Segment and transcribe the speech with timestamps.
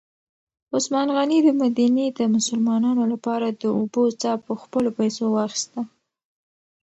[0.75, 5.81] عثمان غني د مدینې د مسلمانانو لپاره د اوبو څاه په خپلو پیسو واخیسته.